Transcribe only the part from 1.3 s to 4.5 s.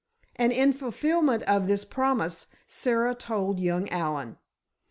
of this promise, Sara told young Allen.